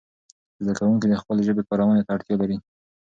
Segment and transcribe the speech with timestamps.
[0.63, 2.57] زده کوونکي د خپلې ژبې کارونې ته اړتیا لري.